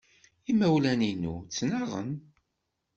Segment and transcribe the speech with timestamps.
[0.51, 2.11] Imawlan-inu ttnaɣen.